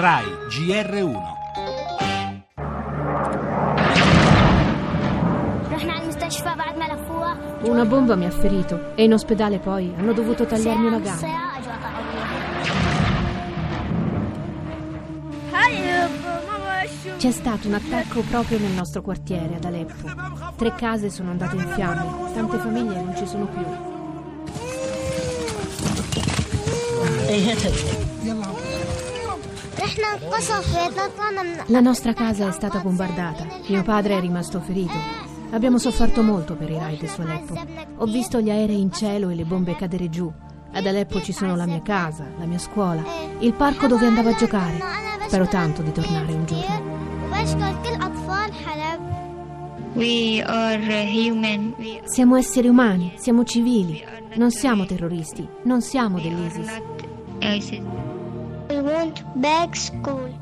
[0.00, 1.18] RAI GR1
[7.64, 11.26] Una bomba mi ha ferito e in ospedale poi hanno dovuto tagliarmi una gamba.
[17.18, 20.08] C'è stato un attacco proprio nel nostro quartiere, ad Aleppo.
[20.56, 23.66] Tre case sono andate in fiamme, tante famiglie non ci sono più.
[31.66, 33.46] La nostra casa è stata bombardata.
[33.68, 34.94] Mio padre è rimasto ferito.
[35.50, 37.54] Abbiamo sofferto molto per i raid su Aleppo.
[37.96, 40.32] Ho visto gli aerei in cielo e le bombe cadere giù.
[40.72, 43.02] Ad Aleppo ci sono la mia casa, la mia scuola,
[43.40, 44.78] il parco dove andavo a giocare.
[45.26, 46.98] Spero tanto di tornare un giorno.
[52.04, 56.80] Siamo esseri umani, siamo civili, non siamo terroristi, non siamo dell'ISIS.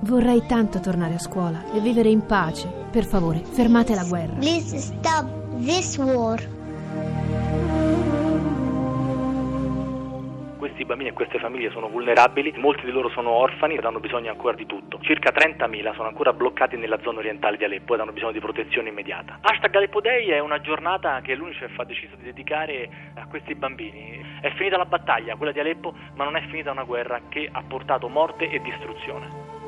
[0.00, 2.68] Vorrei tanto tornare a scuola e vivere in pace.
[2.90, 4.34] Per favore, fermate la guerra.
[4.34, 5.26] Please stop
[5.58, 6.40] this war
[10.62, 14.30] Questi bambini e queste famiglie sono vulnerabili, molti di loro sono orfani ed hanno bisogno
[14.30, 15.00] ancora di tutto.
[15.00, 18.90] Circa 30.000 sono ancora bloccati nella zona orientale di Aleppo ed hanno bisogno di protezione
[18.90, 19.40] immediata.
[19.40, 24.24] Hashtag Aleppo Day è una giornata che l'UNICEF ha deciso di dedicare a questi bambini.
[24.40, 27.62] È finita la battaglia, quella di Aleppo, ma non è finita una guerra che ha
[27.66, 29.61] portato morte e distruzione.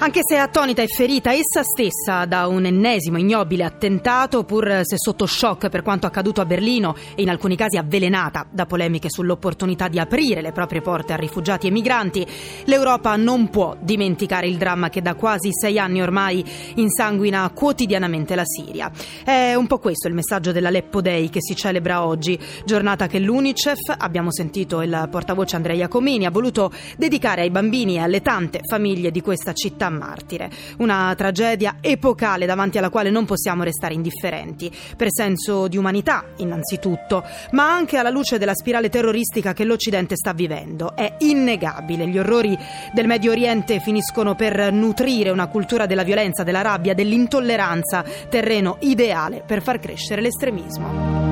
[0.00, 5.26] Anche se attonita e ferita essa stessa da un ennesimo ignobile attentato, pur se sotto
[5.26, 9.98] shock per quanto accaduto a Berlino e in alcuni casi avvelenata da polemiche sull'opportunità di
[9.98, 12.24] aprire le proprie porte a rifugiati e migranti,
[12.66, 16.44] l'Europa non può dimenticare il dramma che da quasi sei anni ormai
[16.76, 18.92] insanguina quotidianamente la Siria.
[19.24, 23.96] È un po' questo il messaggio dell'Aleppo Day che si celebra oggi, giornata che l'UNICEF,
[23.98, 29.10] abbiamo sentito il portavoce Andrea Iacomini, ha voluto dedicare ai bambini e alle tante famiglie
[29.10, 30.50] di questa città martire.
[30.78, 37.24] Una tragedia epocale davanti alla quale non possiamo restare indifferenti, per senso di umanità innanzitutto,
[37.52, 40.94] ma anche alla luce della spirale terroristica che l'Occidente sta vivendo.
[40.94, 42.56] È innegabile, gli orrori
[42.92, 49.42] del Medio Oriente finiscono per nutrire una cultura della violenza, della rabbia, dell'intolleranza, terreno ideale
[49.46, 51.27] per far crescere l'estremismo.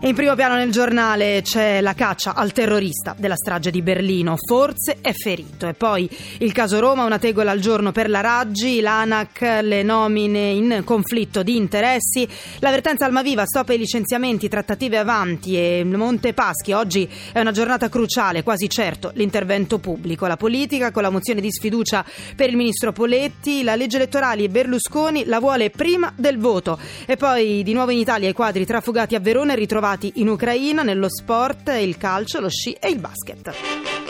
[0.00, 4.34] E in primo piano nel giornale c'è la caccia al terrorista della strage di Berlino,
[4.36, 5.66] forse è ferito.
[5.66, 6.10] E poi
[6.40, 11.42] il caso Roma, una tegola al giorno per la Raggi, l'ANAC, le nomine in conflitto
[11.42, 12.28] di interessi,
[12.58, 16.72] l'avvertenza Almaviva, stop ai licenziamenti, trattative avanti e Monte Paschi.
[16.72, 21.50] Oggi è una giornata cruciale, quasi certo l'intervento pubblico, la politica con la mozione di
[21.50, 22.04] sfiducia
[22.36, 26.78] per il ministro Poletti, la legge elettorale Berlusconi la vuole prima del voto.
[27.06, 30.82] E poi di nuovo in Italia i quadri trafugati a Verona e ritrovati in Ucraina,
[30.82, 34.03] nello sport, il calcio, lo sci e il basket.